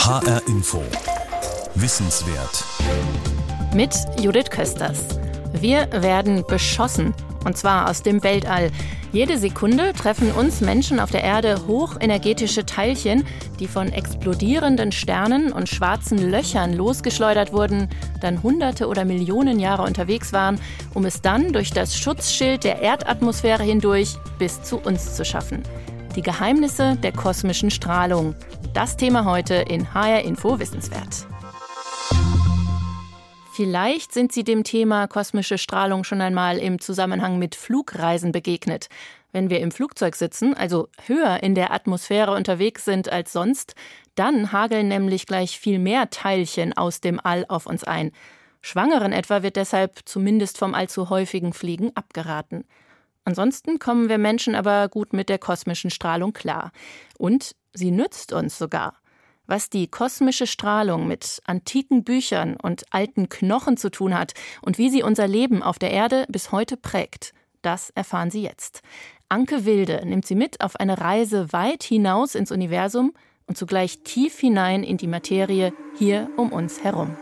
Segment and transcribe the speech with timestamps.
[0.00, 0.82] HR Info.
[1.74, 2.64] Wissenswert.
[3.74, 5.04] Mit Judith Kösters.
[5.52, 7.12] Wir werden beschossen.
[7.44, 8.70] Und zwar aus dem Weltall.
[9.12, 13.26] Jede Sekunde treffen uns Menschen auf der Erde hochenergetische Teilchen,
[13.58, 17.90] die von explodierenden Sternen und schwarzen Löchern losgeschleudert wurden,
[18.22, 20.58] dann hunderte oder Millionen Jahre unterwegs waren,
[20.94, 25.62] um es dann durch das Schutzschild der Erdatmosphäre hindurch bis zu uns zu schaffen.
[26.16, 28.34] Die Geheimnisse der kosmischen Strahlung.
[28.74, 31.28] Das Thema heute in HR Info Wissenswert.
[33.52, 38.88] Vielleicht sind Sie dem Thema kosmische Strahlung schon einmal im Zusammenhang mit Flugreisen begegnet.
[39.30, 43.76] Wenn wir im Flugzeug sitzen, also höher in der Atmosphäre unterwegs sind als sonst,
[44.16, 48.10] dann hageln nämlich gleich viel mehr Teilchen aus dem All auf uns ein.
[48.62, 52.64] Schwangeren etwa wird deshalb zumindest vom allzu häufigen Fliegen abgeraten.
[53.30, 56.72] Ansonsten kommen wir Menschen aber gut mit der kosmischen Strahlung klar.
[57.16, 58.94] Und sie nützt uns sogar.
[59.46, 64.90] Was die kosmische Strahlung mit antiken Büchern und alten Knochen zu tun hat und wie
[64.90, 68.82] sie unser Leben auf der Erde bis heute prägt, das erfahren Sie jetzt.
[69.28, 73.12] Anke Wilde nimmt Sie mit auf eine Reise weit hinaus ins Universum
[73.46, 77.16] und zugleich tief hinein in die Materie hier um uns herum.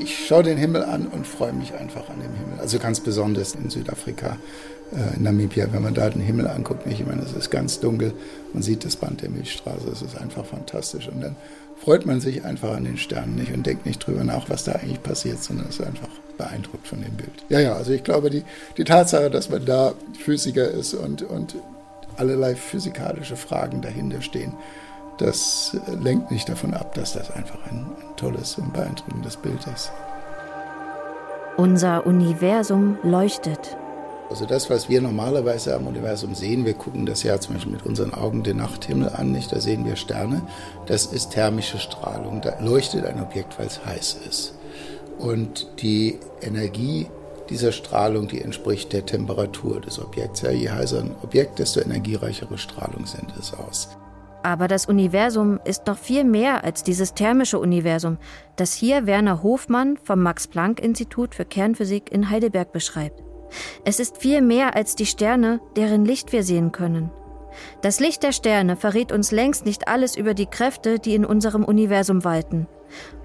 [0.00, 2.60] Ich schaue den Himmel an und freue mich einfach an dem Himmel.
[2.60, 4.36] Also ganz besonders in Südafrika,
[4.92, 6.86] äh, in Namibia, wenn man da den Himmel anguckt.
[6.86, 8.12] Ich meine, es ist ganz dunkel,
[8.52, 11.08] man sieht das Band der Milchstraße, es ist einfach fantastisch.
[11.08, 11.36] Und dann
[11.76, 14.72] freut man sich einfach an den Sternen nicht und denkt nicht drüber nach, was da
[14.72, 17.44] eigentlich passiert, sondern ist einfach beeindruckt von dem Bild.
[17.48, 18.42] Ja, ja, also ich glaube, die,
[18.76, 21.56] die Tatsache, dass man da Physiker ist und, und
[22.16, 24.54] allerlei physikalische Fragen dahinter stehen,
[25.20, 29.92] das lenkt nicht davon ab, dass das einfach ein, ein tolles und beeindruckendes Bild ist.
[31.56, 33.76] Unser Universum leuchtet.
[34.30, 37.84] Also das, was wir normalerweise am Universum sehen, wir gucken das ja zum Beispiel mit
[37.84, 39.52] unseren Augen den Nachthimmel an, nicht?
[39.52, 40.42] Da sehen wir Sterne.
[40.86, 42.40] Das ist thermische Strahlung.
[42.40, 44.54] Da leuchtet ein Objekt, weil es heiß ist.
[45.18, 47.08] Und die Energie
[47.50, 50.42] dieser Strahlung, die entspricht der Temperatur des Objekts.
[50.42, 53.88] Ja, je heißer ein Objekt, desto energiereichere Strahlung sendet es aus.
[54.42, 58.18] Aber das Universum ist noch viel mehr als dieses thermische Universum,
[58.56, 63.22] das hier Werner Hofmann vom Max-Planck-Institut für Kernphysik in Heidelberg beschreibt.
[63.84, 67.10] Es ist viel mehr als die Sterne, deren Licht wir sehen können.
[67.82, 71.64] Das Licht der Sterne verrät uns längst nicht alles über die Kräfte, die in unserem
[71.64, 72.66] Universum walten.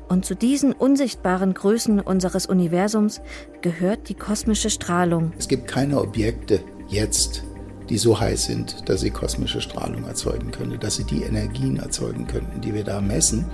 [0.07, 3.21] Und zu diesen unsichtbaren Größen unseres Universums
[3.61, 5.33] gehört die kosmische Strahlung.
[5.37, 7.43] Es gibt keine Objekte jetzt,
[7.89, 12.27] die so heiß sind, dass sie kosmische Strahlung erzeugen können, dass sie die Energien erzeugen
[12.27, 13.45] könnten, die wir da messen.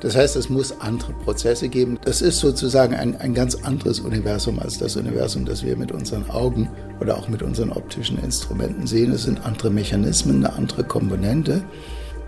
[0.00, 1.98] Das heißt, es muss andere Prozesse geben.
[2.04, 6.30] Das ist sozusagen ein, ein ganz anderes Universum als das Universum, das wir mit unseren
[6.30, 9.12] Augen oder auch mit unseren optischen Instrumenten sehen.
[9.12, 11.62] Es sind andere Mechanismen, eine andere Komponente.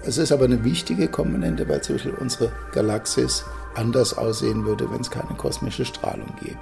[0.05, 3.45] Es ist aber eine wichtige Komponente, weil zum Beispiel unsere Galaxis
[3.75, 6.59] anders aussehen würde, wenn es keine kosmische Strahlung gäbe.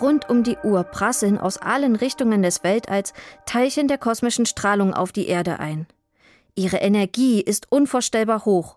[0.00, 3.14] Rund um die Uhr prasseln aus allen Richtungen des Weltalls
[3.46, 5.86] Teilchen der kosmischen Strahlung auf die Erde ein.
[6.54, 8.76] Ihre Energie ist unvorstellbar hoch.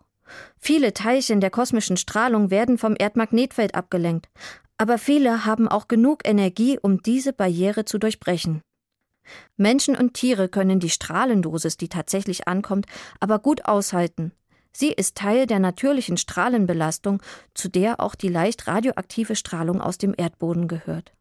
[0.59, 4.29] Viele Teilchen der kosmischen Strahlung werden vom Erdmagnetfeld abgelenkt,
[4.77, 8.61] aber viele haben auch genug Energie, um diese Barriere zu durchbrechen.
[9.57, 12.85] Menschen und Tiere können die Strahlendosis, die tatsächlich ankommt,
[13.19, 14.31] aber gut aushalten.
[14.79, 17.21] Sie ist Teil der natürlichen Strahlenbelastung,
[17.53, 21.11] zu der auch die leicht radioaktive Strahlung aus dem Erdboden gehört.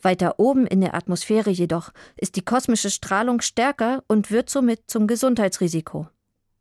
[0.00, 5.08] Weiter oben in der Atmosphäre jedoch ist die kosmische Strahlung stärker und wird somit zum
[5.08, 6.06] Gesundheitsrisiko.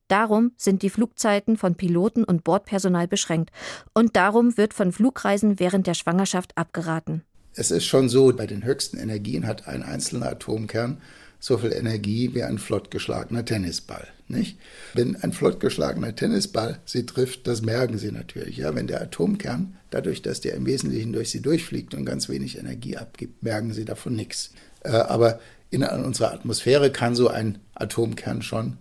[0.08, 3.52] Darum sind die Flugzeiten von Piloten und Bordpersonal beschränkt
[3.94, 7.22] und darum wird von Flugreisen während der Schwangerschaft abgeraten.
[7.54, 11.00] Es ist schon so, bei den höchsten Energien hat ein einzelner Atomkern
[11.40, 14.08] so viel Energie wie ein flott geschlagener Tennisball.
[14.32, 14.58] Nicht?
[14.94, 18.58] Wenn ein flott geschlagener Tennisball sie trifft, das merken sie natürlich.
[18.58, 18.74] Ja?
[18.74, 22.98] Wenn der Atomkern, dadurch, dass der im Wesentlichen durch sie durchfliegt und ganz wenig Energie
[22.98, 24.52] abgibt, merken sie davon nichts.
[24.84, 25.40] Äh, aber
[25.70, 28.78] in unserer Atmosphäre kann so ein Atomkern schon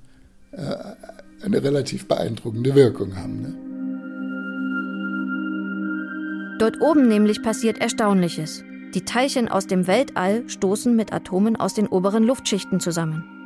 [0.53, 0.75] äh,
[1.43, 3.43] eine relativ beeindruckende Wirkung haben.
[3.43, 3.55] Ne?
[6.59, 8.65] Dort oben nämlich passiert Erstaunliches.
[8.95, 13.40] Die Teilchen aus dem Weltall stoßen mit Atomen aus den oberen Luftschichten zusammen.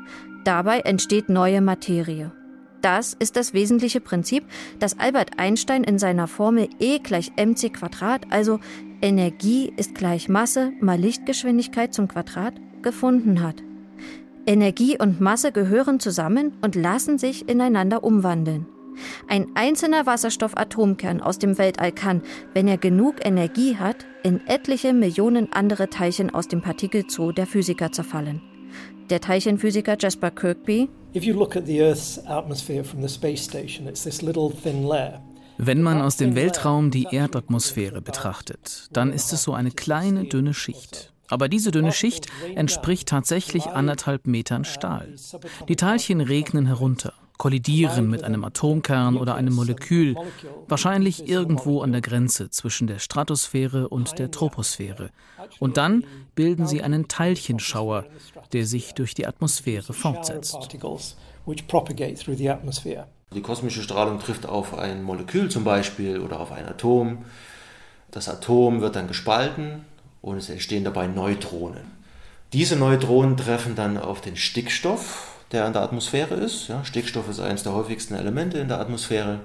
[0.45, 2.31] Dabei entsteht neue Materie.
[2.83, 4.45] Das ist das wesentliche Prinzip,
[4.79, 8.61] das Albert Einstein in seiner Formel E gleich mc Quadrat, also
[9.01, 13.63] Energie ist gleich Masse mal Lichtgeschwindigkeit zum Quadrat, gefunden hat.
[14.45, 18.67] Energie und Masse gehören zusammen und lassen sich ineinander umwandeln.
[19.29, 22.21] Ein einzelner Wasserstoffatomkern aus dem Weltall kann,
[22.53, 27.93] wenn er genug Energie hat, in etliche Millionen andere Teilchen aus dem Partikelzoo der Physiker
[27.93, 28.43] zerfallen.
[29.11, 30.89] Der Teilchenphysiker Jasper Kirkby.
[35.59, 40.55] Wenn man aus dem Weltraum die Erdatmosphäre betrachtet, dann ist es so eine kleine, dünne
[40.55, 41.13] Schicht.
[41.29, 45.15] Aber diese dünne Schicht entspricht tatsächlich anderthalb Metern Stahl.
[45.69, 50.15] Die Teilchen regnen herunter kollidieren mit einem Atomkern oder einem Molekül,
[50.69, 55.11] wahrscheinlich irgendwo an der Grenze zwischen der Stratosphäre und der Troposphäre.
[55.59, 56.05] Und dann
[56.35, 58.07] bilden sie einen Teilchenschauer,
[58.53, 60.57] der sich durch die Atmosphäre fortsetzt.
[63.35, 67.25] Die kosmische Strahlung trifft auf ein Molekül zum Beispiel oder auf ein Atom.
[68.11, 69.85] Das Atom wird dann gespalten
[70.23, 71.91] und es entstehen dabei Neutronen.
[72.53, 76.69] Diese Neutronen treffen dann auf den Stickstoff, der in der Atmosphäre ist.
[76.69, 79.41] Ja, Stickstoff ist eines der häufigsten Elemente in der Atmosphäre.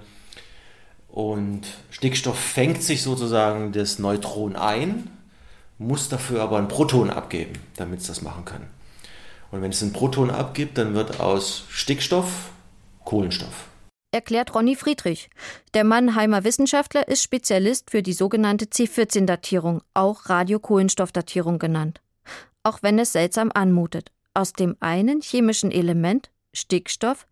[1.07, 5.09] Und Stickstoff fängt sich sozusagen das Neutron ein,
[5.77, 8.67] muss dafür aber ein Proton abgeben, damit es das machen kann.
[9.51, 12.51] Und wenn es ein Proton abgibt, dann wird aus Stickstoff
[13.06, 13.69] Kohlenstoff.
[14.11, 15.29] Erklärt Ronny Friedrich.
[15.73, 22.01] Der Mannheimer Wissenschaftler ist Spezialist für die sogenannte C14-Datierung, auch Radiokohlenstoffdatierung genannt.
[22.63, 24.11] Auch wenn es seltsam anmutet.
[24.34, 27.28] Aus dem einen chemischen Element, Stickstoff,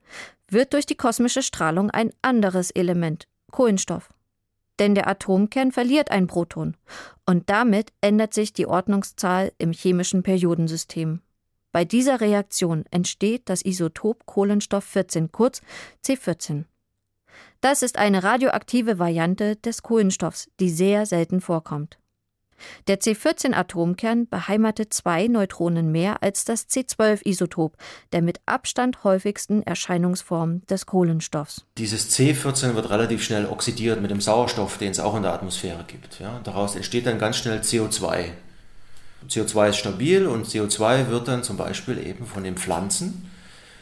[0.50, 4.14] wird durch die kosmische Strahlung ein anderes Element, Kohlenstoff.
[4.80, 6.76] Denn der Atomkern verliert ein Proton
[7.26, 11.22] und damit ändert sich die Ordnungszahl im chemischen Periodensystem.
[11.72, 15.62] Bei dieser Reaktion entsteht das Isotop Kohlenstoff 14, kurz
[16.06, 16.66] C14.
[17.62, 21.98] Das ist eine radioaktive Variante des Kohlenstoffs, die sehr selten vorkommt.
[22.88, 27.74] Der C14-Atomkern beheimatet zwei Neutronen mehr als das C12-Isotop,
[28.12, 31.66] der mit Abstand häufigsten Erscheinungsform des Kohlenstoffs.
[31.78, 35.84] Dieses C14 wird relativ schnell oxidiert mit dem Sauerstoff, den es auch in der Atmosphäre
[35.88, 36.20] gibt.
[36.20, 38.32] Ja, daraus entsteht dann ganz schnell CO2.
[39.30, 43.30] CO2 ist stabil und CO2 wird dann zum Beispiel eben von den Pflanzen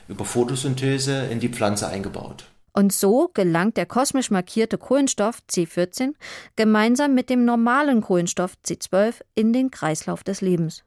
[0.07, 2.45] über Photosynthese in die Pflanze eingebaut.
[2.77, 6.13] Und so gelangt der kosmisch markierte Kohlenstoff C14
[6.57, 10.83] gemeinsam mit dem normalen Kohlenstoff C12 in den Kreislauf des Lebens.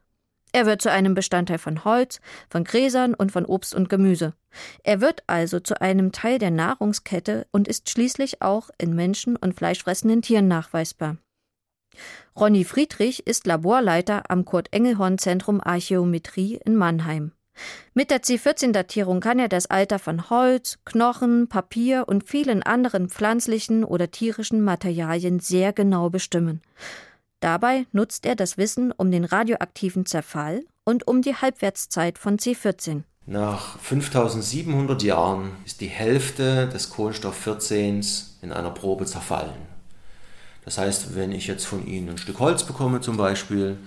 [0.51, 4.35] Er wird zu einem Bestandteil von Holz, von Gräsern und von Obst und Gemüse.
[4.83, 9.55] Er wird also zu einem Teil der Nahrungskette und ist schließlich auch in Menschen und
[9.55, 11.17] fleischfressenden Tieren nachweisbar.
[12.39, 17.31] Ronny Friedrich ist Laborleiter am Kurt Engelhorn Zentrum Archäometrie in Mannheim.
[17.93, 23.83] Mit der C14-Datierung kann er das Alter von Holz, Knochen, Papier und vielen anderen pflanzlichen
[23.83, 26.61] oder tierischen Materialien sehr genau bestimmen.
[27.39, 33.03] Dabei nutzt er das Wissen um den radioaktiven Zerfall und um die Halbwertszeit von C14.
[33.25, 38.03] Nach 5700 Jahren ist die Hälfte des Kohlenstoff 14
[38.41, 39.53] in einer Probe zerfallen.
[40.65, 43.77] Das heißt, wenn ich jetzt von Ihnen ein Stück Holz bekomme zum Beispiel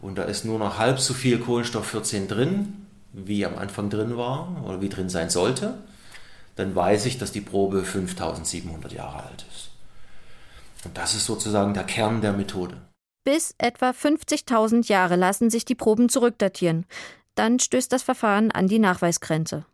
[0.00, 2.85] und da ist nur noch halb so viel Kohlenstoff 14 drin,
[3.16, 5.78] wie am Anfang drin war oder wie drin sein sollte,
[6.54, 9.70] dann weiß ich, dass die Probe 5700 Jahre alt ist.
[10.84, 12.76] Und das ist sozusagen der Kern der Methode.
[13.24, 16.86] Bis etwa 50.000 Jahre lassen sich die Proben zurückdatieren.
[17.34, 19.64] Dann stößt das Verfahren an die Nachweisgrenze.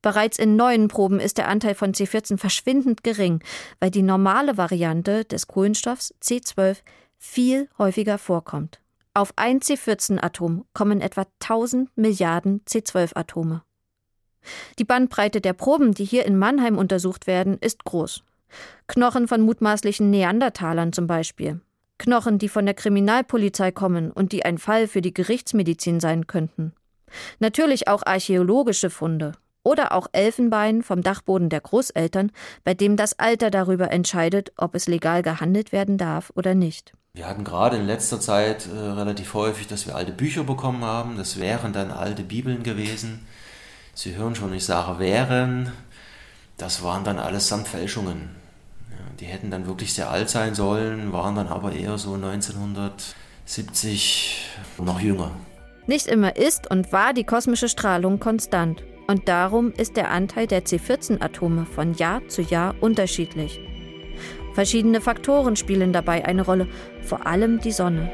[0.00, 3.42] Bereits in neuen Proben ist der Anteil von C14 verschwindend gering,
[3.80, 6.78] weil die normale Variante des Kohlenstoffs C12
[7.18, 8.80] viel häufiger vorkommt.
[9.14, 13.62] Auf ein C14-Atom kommen etwa 1000 Milliarden C12-Atome.
[14.78, 18.24] Die Bandbreite der Proben, die hier in Mannheim untersucht werden, ist groß.
[18.86, 21.60] Knochen von mutmaßlichen Neandertalern zum Beispiel.
[21.98, 26.72] Knochen, die von der Kriminalpolizei kommen und die ein Fall für die Gerichtsmedizin sein könnten.
[27.38, 32.32] Natürlich auch archäologische Funde oder auch Elfenbein vom Dachboden der Großeltern,
[32.64, 36.94] bei dem das Alter darüber entscheidet, ob es legal gehandelt werden darf oder nicht.
[37.14, 41.18] Wir hatten gerade in letzter Zeit äh, relativ häufig, dass wir alte Bücher bekommen haben.
[41.18, 43.26] Das wären dann alte Bibeln gewesen.
[43.92, 45.72] Sie hören schon, ich sage wären.
[46.56, 48.30] Das waren dann allesamt Fälschungen.
[48.90, 54.46] Ja, die hätten dann wirklich sehr alt sein sollen, waren dann aber eher so 1970
[54.78, 55.32] noch jünger.
[55.86, 58.82] Nicht immer ist und war die kosmische Strahlung konstant.
[59.06, 63.60] Und darum ist der Anteil der C14-Atome von Jahr zu Jahr unterschiedlich.
[64.54, 66.68] Verschiedene Faktoren spielen dabei eine Rolle,
[67.02, 68.10] vor allem die Sonne.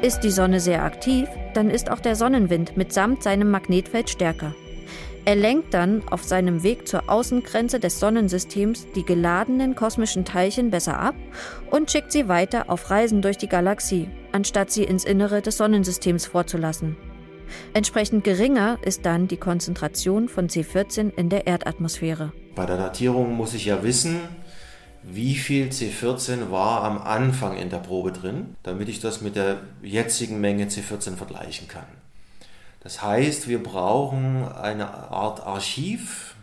[0.00, 4.54] Ist die Sonne sehr aktiv, dann ist auch der Sonnenwind mitsamt seinem Magnetfeld stärker.
[5.24, 10.98] Er lenkt dann auf seinem Weg zur Außengrenze des Sonnensystems die geladenen kosmischen Teilchen besser
[10.98, 11.16] ab
[11.70, 16.26] und schickt sie weiter auf Reisen durch die Galaxie, anstatt sie ins Innere des Sonnensystems
[16.26, 16.96] vorzulassen.
[17.74, 22.32] Entsprechend geringer ist dann die Konzentration von C14 in der Erdatmosphäre.
[22.54, 24.20] Bei der Datierung muss ich ja wissen,
[25.02, 29.60] wie viel C14 war am Anfang in der Probe drin, damit ich das mit der
[29.82, 31.86] jetzigen Menge C14 vergleichen kann.
[32.80, 36.36] Das heißt, wir brauchen eine Art Archiv,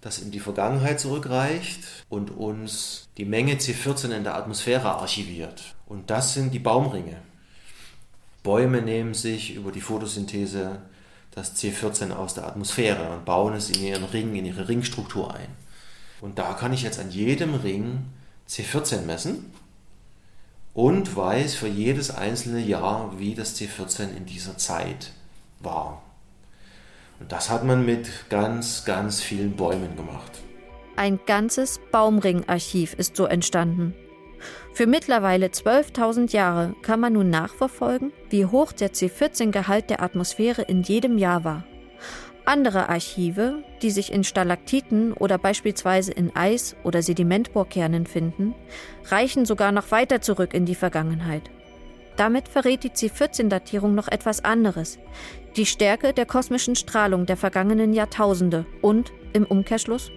[0.00, 5.74] das in die Vergangenheit zurückreicht und uns die Menge C14 in der Atmosphäre archiviert.
[5.86, 7.16] Und das sind die Baumringe.
[8.42, 10.82] Bäume nehmen sich über die Photosynthese
[11.30, 15.48] das C14 aus der Atmosphäre und bauen es in ihren Ring, in ihre Ringstruktur ein.
[16.20, 18.04] Und da kann ich jetzt an jedem Ring
[18.48, 19.52] C14 messen
[20.74, 25.12] und weiß für jedes einzelne Jahr, wie das C14 in dieser Zeit
[25.60, 26.02] war.
[27.20, 30.40] Und das hat man mit ganz, ganz vielen Bäumen gemacht.
[30.96, 33.94] Ein ganzes Baumringarchiv ist so entstanden.
[34.74, 40.82] Für mittlerweile 12.000 Jahre kann man nun nachverfolgen, wie hoch der C14-Gehalt der Atmosphäre in
[40.82, 41.64] jedem Jahr war.
[42.44, 48.54] Andere Archive, die sich in Stalaktiten oder beispielsweise in Eis- oder Sedimentbohrkernen finden,
[49.04, 51.50] reichen sogar noch weiter zurück in die Vergangenheit.
[52.16, 54.98] Damit verrät die C14-Datierung noch etwas anderes.
[55.56, 60.10] Die Stärke der kosmischen Strahlung der vergangenen Jahrtausende und, im Umkehrschluss,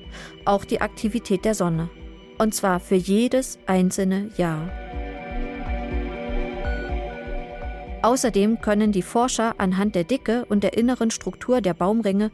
[0.46, 1.89] auch die Aktivität der Sonne.
[2.38, 4.70] Und zwar für jedes einzelne Jahr.
[8.01, 12.30] Außerdem können die Forscher anhand der Dicke und der inneren Struktur der Baumringe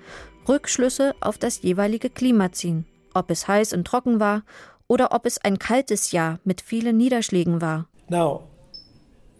[0.47, 4.43] Rückschlüsse auf das jeweilige Klima ziehen, ob es heiß und trocken war
[4.87, 7.87] oder ob es ein kaltes Jahr mit vielen Niederschlägen war.
[8.09, 8.49] Now,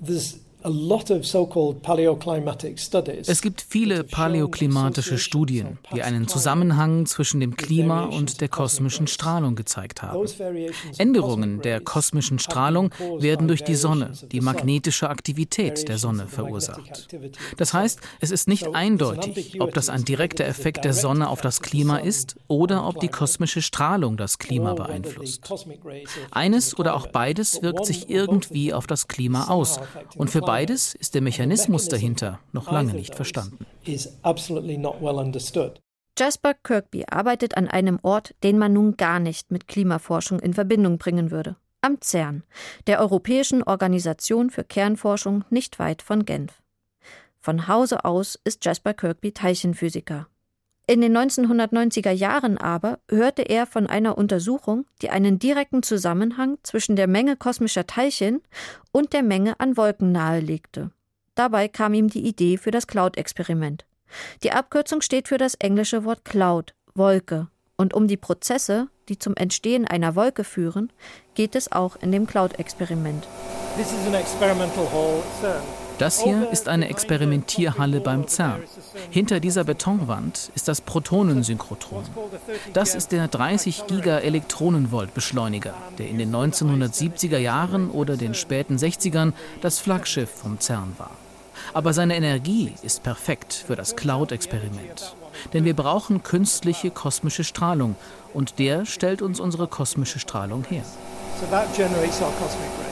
[0.01, 0.39] there's
[3.25, 9.55] es gibt viele paläoklimatische Studien, die einen Zusammenhang zwischen dem Klima und der kosmischen Strahlung
[9.55, 10.27] gezeigt haben.
[10.97, 17.07] Änderungen der kosmischen Strahlung werden durch die Sonne, die magnetische Aktivität der Sonne verursacht.
[17.57, 21.61] Das heißt, es ist nicht eindeutig, ob das ein direkter Effekt der Sonne auf das
[21.61, 25.51] Klima ist oder ob die kosmische Strahlung das Klima beeinflusst.
[26.29, 29.79] Eines oder auch beides wirkt sich irgendwie auf das Klima aus
[30.15, 33.65] und für beides ist der Mechanismus dahinter noch lange nicht verstanden.
[36.19, 40.97] Jasper Kirkby arbeitet an einem Ort, den man nun gar nicht mit Klimaforschung in Verbindung
[40.97, 41.55] bringen würde.
[41.79, 42.43] Am CERN,
[42.85, 46.61] der Europäischen Organisation für Kernforschung nicht weit von Genf.
[47.39, 50.27] Von Hause aus ist Jasper Kirkby Teilchenphysiker.
[50.91, 56.97] In den 1990er Jahren aber hörte er von einer Untersuchung, die einen direkten Zusammenhang zwischen
[56.97, 58.41] der Menge kosmischer Teilchen
[58.91, 60.91] und der Menge an Wolken nahelegte.
[61.33, 63.85] Dabei kam ihm die Idee für das Cloud-Experiment.
[64.43, 67.47] Die Abkürzung steht für das englische Wort Cloud, Wolke.
[67.77, 70.91] Und um die Prozesse, die zum Entstehen einer Wolke führen,
[71.35, 73.25] geht es auch in dem Cloud-Experiment.
[73.77, 75.23] This is an experimental hall.
[76.01, 78.63] Das hier ist eine Experimentierhalle beim CERN.
[79.11, 82.03] Hinter dieser Betonwand ist das Protonensynchrotron.
[82.73, 89.33] Das ist der 30 Giga-Elektronenvolt Beschleuniger, der in den 1970er Jahren oder den späten 60ern
[89.61, 91.11] das Flaggschiff vom CERN war.
[91.71, 95.15] Aber seine Energie ist perfekt für das Cloud-Experiment.
[95.53, 97.95] Denn wir brauchen künstliche kosmische Strahlung
[98.33, 100.83] und der stellt uns unsere kosmische Strahlung her.
[101.39, 102.90] So that generates our cosmic ray.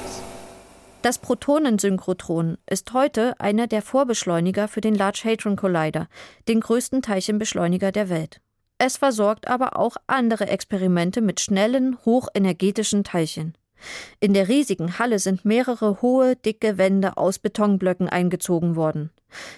[1.01, 6.10] Das Protonensynchrotron ist heute einer der Vorbeschleuniger für den Large Hadron Collider,
[6.50, 8.41] den größten Teilchenbeschleuniger der Welt.
[8.79, 13.53] Es versorgt aber auch andere Experimente mit schnellen, hochenergetischen Teilchen.
[14.20, 19.10] In der riesigen Halle sind mehrere hohe, dicke Wände aus Betonblöcken eingezogen worden.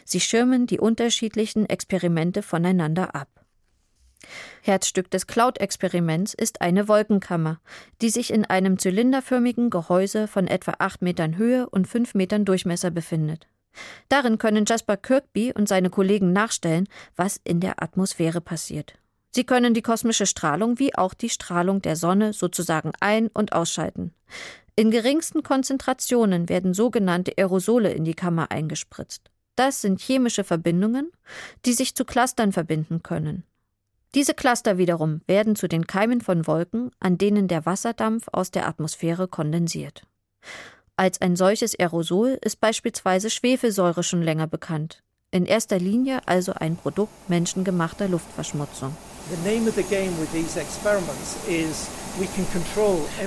[0.05, 3.40] Sie schirmen die unterschiedlichen Experimente voneinander ab.
[4.61, 7.59] Herzstück des Cloud-Experiments ist eine Wolkenkammer,
[8.01, 12.91] die sich in einem zylinderförmigen Gehäuse von etwa 8 Metern Höhe und 5 Metern Durchmesser
[12.91, 13.47] befindet.
[14.09, 18.95] Darin können Jasper Kirkby und seine Kollegen nachstellen, was in der Atmosphäre passiert.
[19.33, 24.13] Sie können die kosmische Strahlung wie auch die Strahlung der Sonne sozusagen ein- und ausschalten.
[24.75, 29.31] In geringsten Konzentrationen werden sogenannte Aerosole in die Kammer eingespritzt.
[29.55, 31.11] Das sind chemische Verbindungen,
[31.65, 33.43] die sich zu Clustern verbinden können.
[34.13, 38.67] Diese Cluster wiederum werden zu den Keimen von Wolken, an denen der Wasserdampf aus der
[38.67, 40.03] Atmosphäre kondensiert.
[40.97, 45.01] Als ein solches Aerosol ist beispielsweise Schwefelsäure schon länger bekannt.
[45.31, 48.97] In erster Linie also ein Produkt menschengemachter Luftverschmutzung.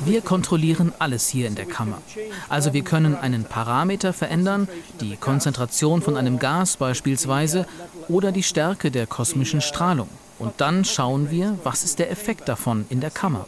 [0.04, 2.02] Wir kontrollieren alles hier in der Kammer.
[2.50, 4.68] Also wir können einen Parameter verändern,
[5.00, 7.66] die Konzentration von einem Gas beispielsweise
[8.08, 10.08] oder die Stärke der kosmischen Strahlung.
[10.38, 13.46] Und dann schauen wir, was ist der Effekt davon in der Kammer.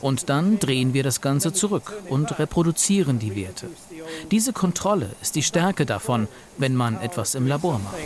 [0.00, 3.68] Und dann drehen wir das Ganze zurück und reproduzieren die Werte.
[4.30, 6.28] Diese Kontrolle ist die Stärke davon,
[6.58, 7.96] wenn man etwas im Labor macht.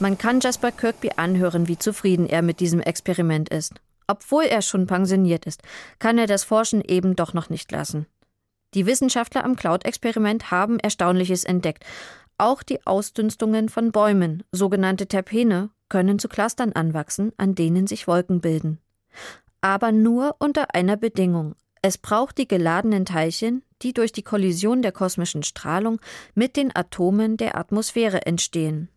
[0.00, 3.74] Man kann Jasper Kirkby anhören, wie zufrieden er mit diesem Experiment ist.
[4.06, 5.62] Obwohl er schon pensioniert ist,
[5.98, 8.06] kann er das Forschen eben doch noch nicht lassen.
[8.74, 11.84] Die Wissenschaftler am Cloud-Experiment haben Erstaunliches entdeckt,
[12.38, 18.40] auch die Ausdünstungen von Bäumen, sogenannte Terpene, können zu Clustern anwachsen, an denen sich Wolken
[18.40, 18.78] bilden.
[19.60, 21.54] Aber nur unter einer Bedingung.
[21.82, 26.00] Es braucht die geladenen Teilchen, die durch die Kollision der kosmischen Strahlung
[26.34, 28.88] mit den Atomen der Atmosphäre entstehen.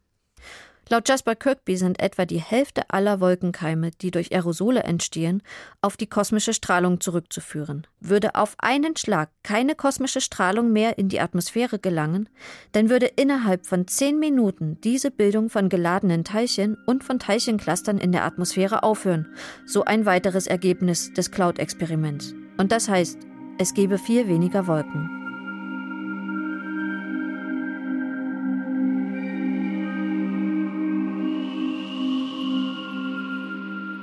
[0.90, 5.42] Laut Jasper Kirkby sind etwa die Hälfte aller Wolkenkeime, die durch Aerosole entstehen,
[5.82, 7.88] auf die kosmische Strahlung zurückzuführen.
[8.02, 12.28] Würde auf einen Schlag keine kosmische Strahlung mehr in die Atmosphäre gelangen,
[12.74, 18.12] dann würde innerhalb von zehn Minuten diese Bildung von geladenen Teilchen und von Teilchenclustern in
[18.12, 19.34] der Atmosphäre aufhören.
[19.66, 22.36] So ein weiteres Ergebnis des Cloud-Experiments.
[22.58, 23.20] Und das heißt,
[23.58, 25.23] es gebe viel weniger Wolken.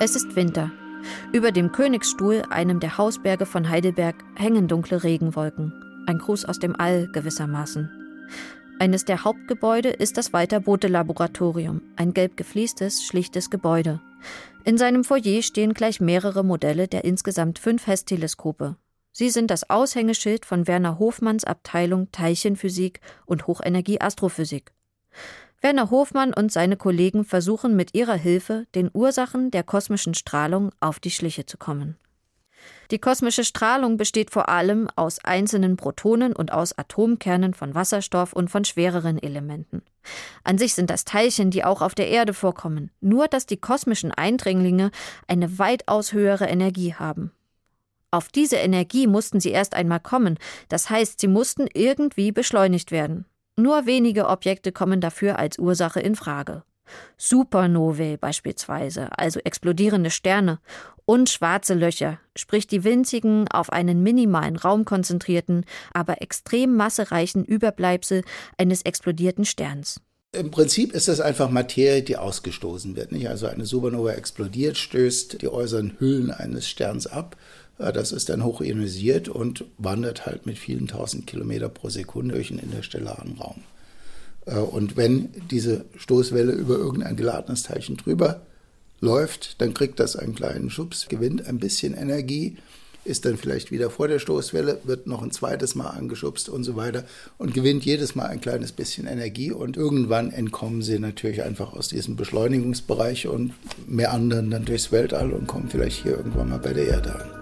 [0.02, 0.71] Es ist Winter.
[1.30, 5.75] Über dem Königsstuhl, einem der Hausberge von Heidelberg, hängen dunkle Regenwolken.
[6.07, 7.90] Ein Gruß aus dem All gewissermaßen.
[8.78, 14.00] Eines der Hauptgebäude ist das Walter Bothe Laboratorium, ein gelb gefliestes, schlichtes Gebäude.
[14.64, 18.76] In seinem Foyer stehen gleich mehrere Modelle der insgesamt fünf Hess-Teleskope.
[19.12, 24.73] Sie sind das Aushängeschild von Werner Hofmanns Abteilung Teilchenphysik und Hochenergie-Astrophysik.
[25.62, 31.00] Werner Hofmann und seine Kollegen versuchen mit ihrer Hilfe, den Ursachen der kosmischen Strahlung auf
[31.00, 31.97] die Schliche zu kommen.
[32.90, 38.50] Die kosmische Strahlung besteht vor allem aus einzelnen Protonen und aus Atomkernen von Wasserstoff und
[38.50, 39.83] von schwereren Elementen.
[40.45, 44.12] An sich sind das Teilchen, die auch auf der Erde vorkommen, nur dass die kosmischen
[44.12, 44.90] Eindringlinge
[45.29, 47.33] eine weitaus höhere Energie haben.
[48.11, 50.38] Auf diese Energie mussten sie erst einmal kommen,
[50.69, 53.25] das heißt, sie mussten irgendwie beschleunigt werden.
[53.61, 56.62] Nur wenige Objekte kommen dafür als Ursache in Frage.
[57.19, 60.61] Supernovae beispielsweise, also explodierende Sterne,
[61.05, 68.23] und schwarze Löcher, sprich die winzigen, auf einen minimalen Raum konzentrierten, aber extrem massereichen Überbleibsel
[68.57, 70.00] eines explodierten Sterns.
[70.33, 73.12] Im Prinzip ist das einfach Materie, die ausgestoßen wird.
[73.12, 73.29] Nicht?
[73.29, 77.37] Also eine Supernova explodiert, stößt die äußeren Hüllen eines Sterns ab
[77.80, 82.58] das ist dann hochionisiert und wandert halt mit vielen tausend Kilometer pro Sekunde durch den
[82.58, 83.62] interstellaren Raum.
[84.47, 88.43] Äh, und wenn diese Stoßwelle über irgendein geladenes Teilchen drüber
[89.00, 92.56] läuft, dann kriegt das einen kleinen Schubs, gewinnt ein bisschen Energie,
[93.04, 96.76] ist dann vielleicht wieder vor der Stoßwelle, wird noch ein zweites Mal angeschubst und so
[96.76, 97.04] weiter
[97.38, 101.88] und gewinnt jedes Mal ein kleines bisschen Energie und irgendwann entkommen sie natürlich einfach aus
[101.88, 103.54] diesem Beschleunigungsbereich und
[103.86, 107.40] mehr anderen dann durchs Weltall und kommen vielleicht hier irgendwann mal bei der Erde an.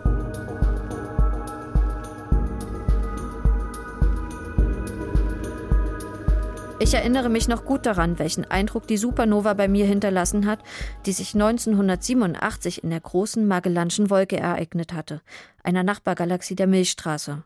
[6.88, 10.61] Ich erinnere mich noch gut daran, welchen Eindruck die Supernova bei mir hinterlassen hat,
[11.05, 15.20] die sich 1987 in der großen Magellanschen Wolke ereignet hatte,
[15.62, 17.42] einer Nachbargalaxie der Milchstraße.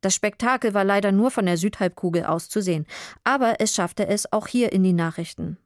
[0.00, 2.86] Das Spektakel war leider nur von der Südhalbkugel aus zu sehen,
[3.24, 5.58] aber es schaffte es auch hier in die Nachrichten.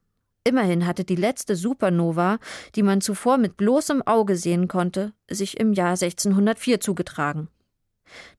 [0.43, 2.41] Immerhin hatte die letzte Supernova,
[2.75, 7.47] die man zuvor mit bloßem Auge sehen konnte, sich im Jahr 1604 zugetragen.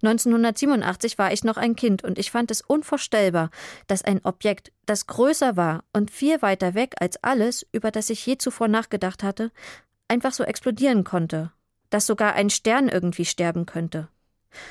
[0.02, 3.50] 1987 war ich noch ein Kind und ich fand es unvorstellbar,
[3.88, 8.26] dass ein Objekt, das größer war und viel weiter weg als alles, über das ich
[8.26, 9.52] je zuvor nachgedacht hatte,
[10.08, 11.52] einfach so explodieren konnte,
[11.90, 14.08] dass sogar ein Stern irgendwie sterben könnte.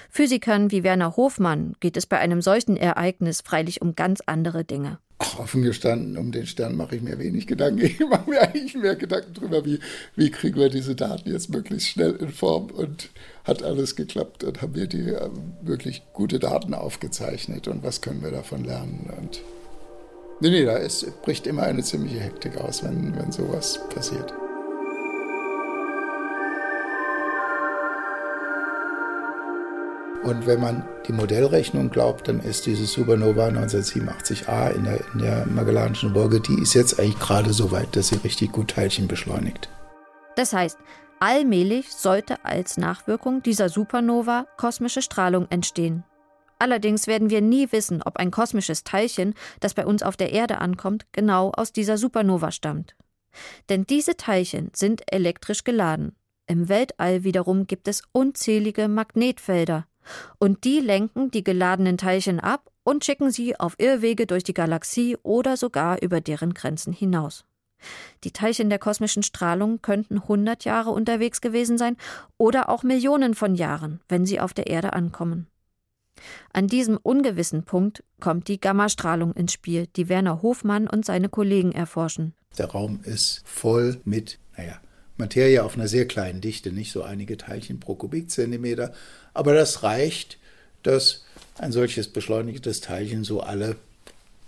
[0.08, 4.98] Physikern wie Werner Hofmann geht es bei einem solchen Ereignis freilich um ganz andere Dinge.
[5.24, 7.82] Ach, offen gestanden, um den Stern mache ich mir wenig Gedanken.
[7.82, 9.78] Ich mache mir eigentlich mehr Gedanken darüber, wie,
[10.16, 13.10] wie kriegen wir diese Daten jetzt möglichst schnell in Form und
[13.44, 15.30] hat alles geklappt und haben wir die äh,
[15.62, 19.12] wirklich gute Daten aufgezeichnet und was können wir davon lernen.
[19.16, 19.42] Und
[20.40, 24.32] nee, nee, da ist, bricht immer eine ziemliche Hektik aus, wenn, wenn sowas passiert.
[30.24, 35.46] Und wenn man die Modellrechnung glaubt, dann ist diese Supernova 1987a in der, in der
[35.46, 39.68] Magellanischen Wolke, die ist jetzt eigentlich gerade so weit, dass sie richtig gut Teilchen beschleunigt.
[40.36, 40.78] Das heißt,
[41.18, 46.04] allmählich sollte als Nachwirkung dieser Supernova kosmische Strahlung entstehen.
[46.60, 50.58] Allerdings werden wir nie wissen, ob ein kosmisches Teilchen, das bei uns auf der Erde
[50.58, 52.94] ankommt, genau aus dieser Supernova stammt.
[53.68, 56.14] Denn diese Teilchen sind elektrisch geladen.
[56.46, 59.86] Im Weltall wiederum gibt es unzählige Magnetfelder,
[60.38, 65.16] und die lenken die geladenen Teilchen ab und schicken sie auf Irrwege durch die Galaxie
[65.22, 67.44] oder sogar über deren Grenzen hinaus.
[68.24, 71.96] Die Teilchen der kosmischen Strahlung könnten 100 Jahre unterwegs gewesen sein
[72.38, 75.48] oder auch Millionen von Jahren, wenn sie auf der Erde ankommen.
[76.52, 81.72] An diesem ungewissen Punkt kommt die Gammastrahlung ins Spiel, die Werner Hofmann und seine Kollegen
[81.72, 82.34] erforschen.
[82.58, 84.80] Der Raum ist voll mit, naja,
[85.22, 88.92] Materie auf einer sehr kleinen Dichte, nicht so einige Teilchen pro Kubikzentimeter.
[89.34, 90.38] Aber das reicht,
[90.82, 91.24] dass
[91.58, 93.76] ein solches beschleunigtes Teilchen so alle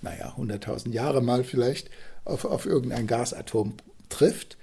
[0.04, 1.90] naja, 100.000 Jahre mal vielleicht,
[2.24, 3.74] auf, auf irgendein Gasatom
[4.08, 4.56] trifft.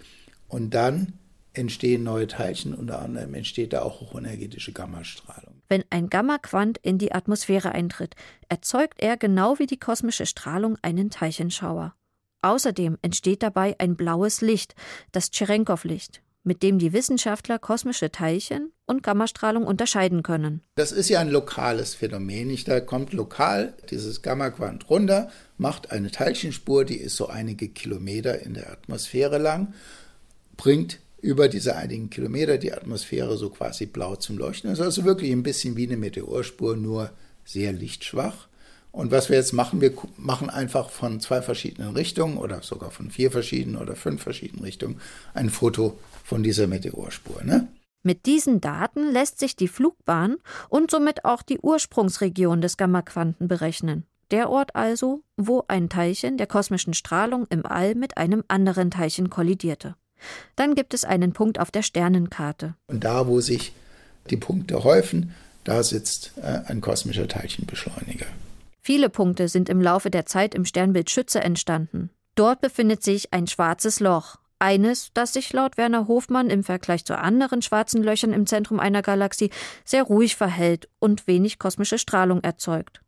[0.47, 1.13] Und dann
[1.54, 5.56] entstehen neue Teilchen, unter anderem entsteht da auch hochenergetische Gammastrahlung.
[5.67, 8.15] Wenn ein Gammaquant in die Atmosphäre eintritt,
[8.47, 11.93] erzeugt er genau wie die kosmische Strahlung einen Teilchenschauer.
[12.41, 14.75] Außerdem entsteht dabei ein blaues Licht,
[15.12, 20.62] das Tscherenkow-Licht, mit dem die Wissenschaftler kosmische Teilchen und Gammastrahlung unterscheiden können.
[20.75, 22.58] Das ist ja ein lokales Phänomen.
[22.65, 28.56] Da kommt lokal dieses Gammaquant runter, macht eine Teilchenspur, die ist so einige Kilometer in
[28.56, 29.73] der Atmosphäre lang,
[30.58, 34.71] bringt über diese einigen Kilometer die Atmosphäre so quasi blau zum Leuchten.
[34.71, 37.12] Das ist also wirklich ein bisschen wie eine Meteorspur, nur
[37.45, 38.47] sehr lichtschwach.
[38.91, 43.10] Und was wir jetzt machen, wir machen einfach von zwei verschiedenen Richtungen oder sogar von
[43.10, 44.99] vier verschiedenen oder fünf verschiedenen Richtungen
[45.34, 47.43] ein Foto von dieser Meteorspur.
[47.43, 47.67] Ne?
[48.04, 50.38] Mit diesen Daten lässt sich die Flugbahn
[50.69, 54.06] und somit auch die Ursprungsregion des Gammaquanten berechnen.
[54.32, 59.30] Der Ort also, wo ein Teilchen der kosmischen Strahlung im All mit einem anderen Teilchen
[59.30, 59.95] kollidierte.
[60.56, 62.75] Dann gibt es einen Punkt auf der Sternenkarte.
[62.88, 63.73] Und da, wo sich
[64.30, 68.27] die Punkte häufen, da sitzt äh, ein kosmischer Teilchenbeschleuniger.
[68.81, 72.09] Viele Punkte sind im Laufe der Zeit im Sternbild Schütze entstanden.
[72.33, 74.37] Dort befindet sich ein schwarzes Loch.
[74.57, 79.01] Eines, das sich laut Werner Hofmann im Vergleich zu anderen schwarzen Löchern im Zentrum einer
[79.01, 79.51] Galaxie
[79.85, 83.01] sehr ruhig verhält und wenig kosmische Strahlung erzeugt.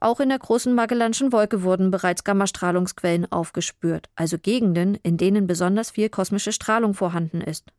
[0.00, 5.92] Auch in der großen Magellanschen Wolke wurden bereits Gammastrahlungsquellen aufgespürt, also Gegenden, in denen besonders
[5.92, 7.72] viel kosmische Strahlung vorhanden ist.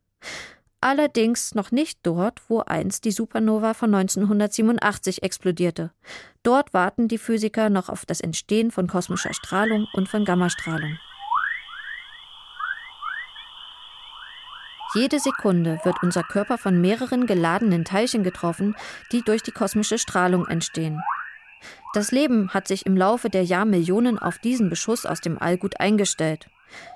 [0.84, 5.92] Allerdings noch nicht dort, wo einst die Supernova von 1987 explodierte.
[6.44, 11.00] Dort warten die Physiker noch auf das Entstehen von kosmischer Strahlung und von Gammastrahlung.
[14.94, 18.76] Jede Sekunde wird unser Körper von mehreren geladenen Teilchen getroffen,
[19.14, 21.02] die durch die kosmische Strahlung entstehen.
[21.94, 25.80] Das Leben hat sich im Laufe der Jahrmillionen auf diesen Beschuss aus dem All gut
[25.80, 26.50] eingestellt.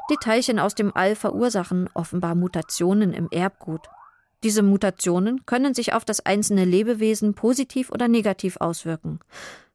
[0.10, 3.88] Die Teilchen aus dem All verursachen offenbar Mutationen im Erbgut.
[4.44, 9.20] Diese Mutationen können sich auf das einzelne Lebewesen positiv oder negativ auswirken.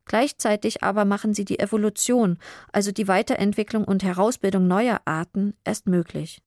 [0.04, 2.38] Gleichzeitig aber machen sie die Evolution,
[2.72, 6.42] also die Weiterentwicklung und Herausbildung neuer Arten, erst möglich.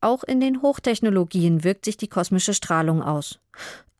[0.00, 3.40] Auch in den Hochtechnologien wirkt sich die kosmische Strahlung aus.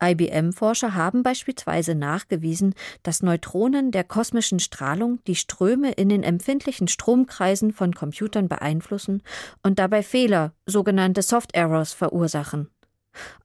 [0.01, 7.73] IBM-Forscher haben beispielsweise nachgewiesen, dass Neutronen der kosmischen Strahlung die Ströme in den empfindlichen Stromkreisen
[7.73, 9.23] von Computern beeinflussen
[9.61, 12.69] und dabei Fehler, sogenannte Soft Errors, verursachen.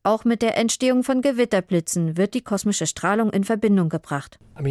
[0.02, 4.38] Auch mit der Entstehung von Gewitterblitzen wird die kosmische Strahlung in Verbindung gebracht.
[4.56, 4.62] Uh,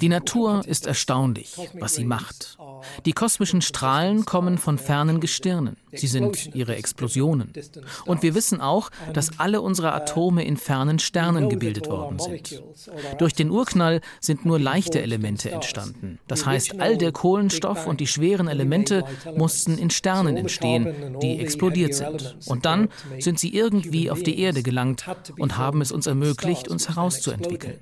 [0.00, 2.58] die Natur ist erstaunlich, was sie macht.
[3.06, 5.76] Die kosmischen Strahlen kommen von fernen Gestirnen.
[5.92, 7.52] Sie sind ihre Explosionen.
[8.04, 12.62] Und wir wissen auch, dass alle unsere Atome in fernen Sternen gebildet worden sind.
[13.18, 16.18] Durch den Urknall sind nur leichte Elemente entstanden.
[16.28, 19.04] Das heißt, all der Kohlenstoff und die schweren Elemente
[19.36, 22.36] mussten in Sternen entstehen, die explodiert sind.
[22.46, 22.88] Und dann
[23.20, 25.04] sind sie irgendwie auf die Erde gelangt
[25.38, 27.78] und haben es uns ermöglicht, uns herauszuentwickeln.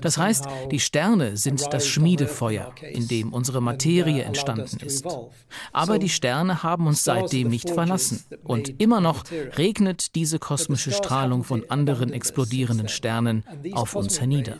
[0.00, 5.04] Das heißt, die Sterne sind das Schmiedefeuer, in dem unsere Materie entstanden ist.
[5.72, 8.22] Aber die Sterne haben uns seitdem nicht verlassen.
[8.44, 9.24] Und immer noch
[9.58, 14.58] regnet diese kosmische Strahlung von anderen explodierenden Sternen auf uns hernieder.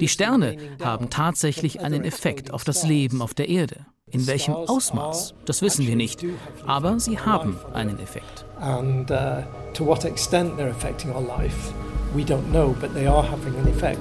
[0.00, 3.86] Die Sterne haben tatsächlich einen Effekt auf das Leben auf der Erde.
[4.12, 6.24] In welchem Ausmaß, das wissen wir nicht,
[6.66, 8.44] aber sie haben einen Effekt.
[8.60, 9.42] And uh,
[9.74, 11.72] to what extent they're affecting our life,
[12.14, 14.00] we don't know, but they are having an effect.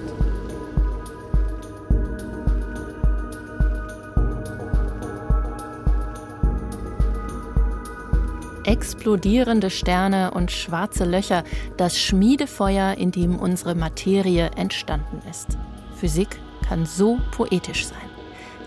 [8.66, 11.44] Explodierende Sterne und schwarze Löcher,
[11.78, 15.58] das Schmiedefeuer, in dem unsere Materie entstanden ist.
[15.96, 18.09] Physik kann so poetisch sein.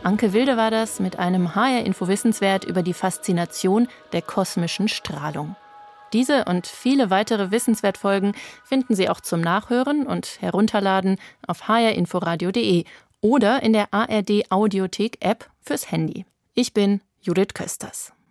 [0.04, 5.54] Anke Wilde war das mit einem HR-Info-Wissenswert über die Faszination der kosmischen Strahlung.
[6.12, 8.34] Diese und viele weitere Wissenswertfolgen
[8.64, 12.84] finden Sie auch zum Nachhören und Herunterladen auf hrinforadio.de
[13.20, 16.26] oder in der ARD Audiothek App fürs Handy.
[16.54, 18.12] Ich bin Judith Kösters.